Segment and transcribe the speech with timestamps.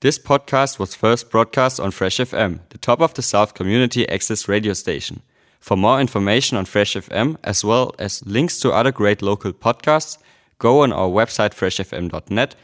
[0.00, 4.46] This podcast was first broadcast on Fresh FM, the top of the South community access
[4.46, 5.22] radio station.
[5.58, 10.16] For more information on Fresh FM, as well as links to other great local podcasts,
[10.60, 12.54] go on our website freshfm.net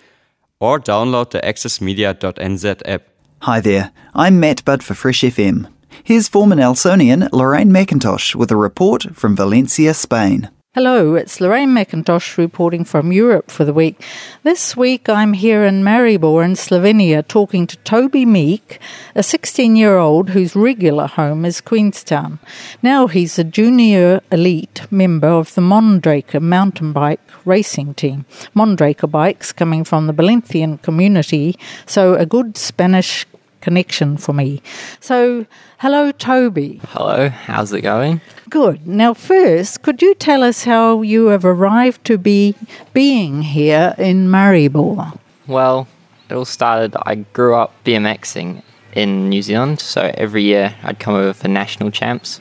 [0.61, 3.03] or download the accessmedia.nz app.
[3.43, 5.67] Hi there, I'm Matt Budd for Fresh FM.
[6.05, 10.51] Here's former Nelsonian Lorraine MacIntosh with a report from Valencia, Spain.
[10.75, 14.03] Hello, it's Lorraine MacIntosh reporting from Europe for the week.
[14.43, 18.81] This week I'm here in Maribor in Slovenia talking to Toby Meek,
[19.15, 22.41] a 16 year old whose regular home is Queenstown.
[22.83, 28.25] Now he's a junior elite member of the Mondraker mountain bike racing team.
[28.53, 33.27] Mondraker bikes coming from the Valencian community, so a good Spanish
[33.65, 34.61] connection for me.
[35.01, 35.47] So,
[35.79, 36.81] hello, Toby.
[36.89, 38.21] Hello, how's it going?
[38.51, 38.87] Good.
[38.87, 42.55] Now, first, could you tell us how you have arrived to be
[42.93, 45.19] being here in Maribor?
[45.47, 45.89] Well,
[46.29, 51.15] it all started, I grew up BMXing in New Zealand, so every year I'd come
[51.15, 52.41] over for national champs.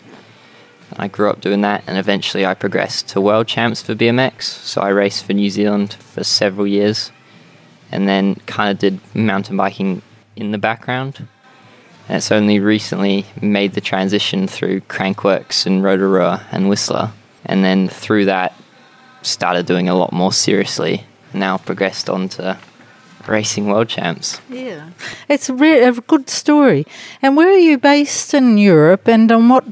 [0.98, 4.44] I grew up doing that, and eventually I progressed to world champs for BMX.
[4.44, 7.12] So I raced for New Zealand for several years,
[7.92, 10.02] and then kind of did mountain biking
[10.36, 11.28] in the background.
[12.08, 17.12] And it's only recently made the transition through Crankworx and Rotorua and Whistler.
[17.46, 18.54] And then through that,
[19.22, 21.06] started doing a lot more seriously.
[21.32, 22.58] And now progressed on to
[23.28, 24.42] racing world champs.
[24.50, 24.90] Yeah,
[25.30, 26.86] it's a, re- a good story.
[27.22, 29.64] And where are you based in Europe and on what,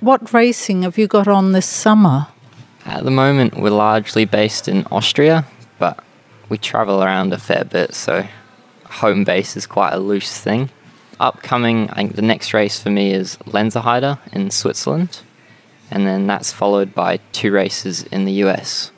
[0.00, 2.28] what racing have you got on this summer?
[2.84, 5.46] At the moment, we're largely based in Austria,
[5.78, 6.02] but
[6.48, 8.26] we travel around a fair bit, so
[8.90, 10.70] home base is quite a loose thing.
[11.20, 15.20] Upcoming, I think the next race for me is Lenzerheide in Switzerland,
[15.90, 18.92] and then that's followed by two races in the US.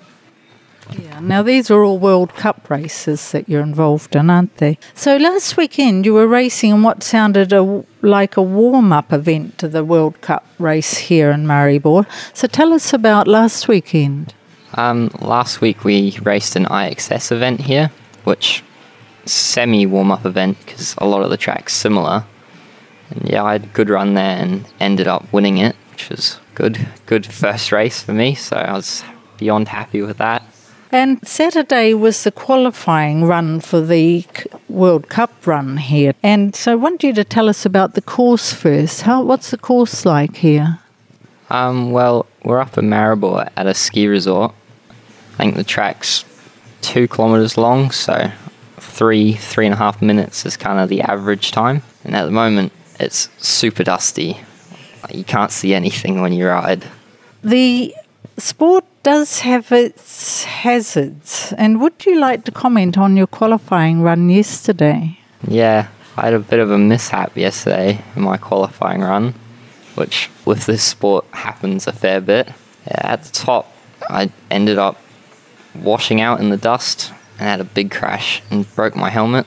[0.98, 4.78] Yeah, now these are all World Cup races that you're involved in, aren't they?
[4.94, 9.58] So last weekend you were racing in what sounded a, like a warm up event
[9.58, 12.06] to the World Cup race here in Maribor.
[12.34, 14.34] So tell us about last weekend.
[14.74, 17.90] Um, last week we raced an IXS event here,
[18.24, 18.62] which
[19.24, 22.24] semi warm up event because a lot of the tracks similar.
[23.10, 26.38] And yeah, I had a good run there and ended up winning it, which was
[26.54, 26.86] good.
[27.06, 29.02] Good first race for me, so I was
[29.36, 30.42] beyond happy with that.
[30.92, 34.24] And Saturday was the qualifying run for the
[34.68, 36.14] World Cup run here.
[36.22, 39.02] And so I want you to tell us about the course first.
[39.02, 40.80] How what's the course like here?
[41.48, 44.52] Um, well, we're up in Maribor at a ski resort.
[45.34, 46.24] I think the track's
[46.80, 48.32] two kilometers long, so
[48.82, 51.82] three, three and a half minutes is kind of the average time.
[52.04, 54.40] And at the moment, it's super dusty.
[55.12, 56.84] You can't see anything when you ride.
[57.42, 57.94] The
[58.36, 61.54] sport does have its hazards.
[61.56, 65.18] And would you like to comment on your qualifying run yesterday?
[65.46, 69.34] Yeah, I had a bit of a mishap yesterday in my qualifying run,
[69.94, 72.48] which with this sport happens a fair bit.
[72.86, 73.72] Yeah, at the top,
[74.08, 75.00] I ended up
[75.74, 79.46] washing out in the dust and had a big crash and broke my helmet,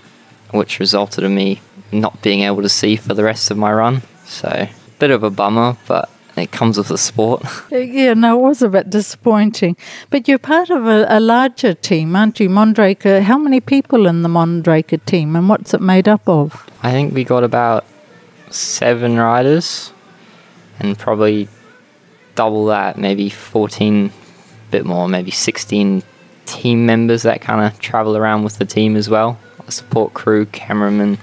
[0.51, 1.61] which resulted in me
[1.91, 4.01] not being able to see for the rest of my run.
[4.25, 4.67] So,
[4.97, 7.45] bit of a bummer, but it comes with the sport.
[7.71, 9.75] Uh, yeah, no, it was a bit disappointing.
[10.09, 13.21] But you're part of a, a larger team, aren't you, Mondraker?
[13.21, 16.67] How many people in the Mondraker team, and what's it made up of?
[16.83, 17.85] I think we got about
[18.49, 19.91] seven riders,
[20.79, 21.47] and probably
[22.35, 24.11] double that, maybe 14,
[24.71, 26.03] bit more, maybe 16
[26.45, 29.39] team members that kind of travel around with the team as well.
[29.69, 31.17] Support crew, cameramen,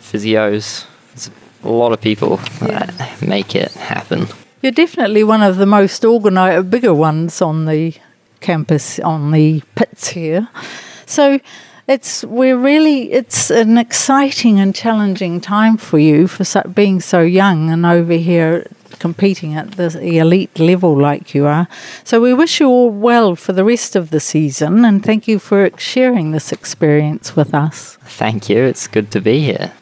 [0.00, 0.86] physios.
[1.10, 1.30] There's
[1.64, 4.26] a lot of people that make it happen.
[4.62, 7.94] You're definitely one of the most organised, bigger ones on the
[8.40, 10.48] campus, on the pits here.
[11.06, 11.40] So
[11.88, 17.70] it's we're really it's an exciting and challenging time for you for being so young
[17.70, 18.66] and over here
[18.98, 21.68] competing at the elite level like you are.
[22.04, 25.38] So we wish you all well for the rest of the season and thank you
[25.38, 27.96] for sharing this experience with us.
[28.02, 28.58] Thank you.
[28.58, 29.72] It's good to be here.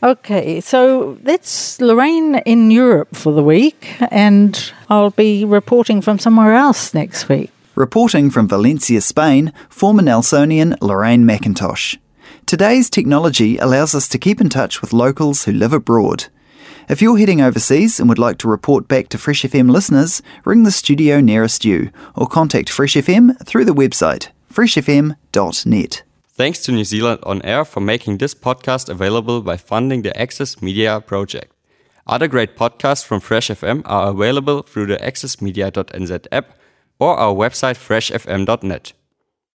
[0.00, 6.54] Okay, so that's Lorraine in Europe for the week, and I'll be reporting from somewhere
[6.54, 7.50] else next week.
[7.74, 11.98] Reporting from Valencia, Spain, former Nelsonian Lorraine MacIntosh.
[12.46, 16.26] Today's technology allows us to keep in touch with locals who live abroad.
[16.88, 20.62] If you're heading overseas and would like to report back to Fresh FM listeners, ring
[20.62, 26.02] the studio nearest you or contact Fresh FM through the website freshfm.net.
[26.28, 30.62] Thanks to New Zealand On Air for making this podcast available by funding the Access
[30.62, 31.52] Media project.
[32.06, 36.58] Other great podcasts from Fresh FM are available through the accessmedia.nz app
[36.98, 38.94] or our website freshfm.net.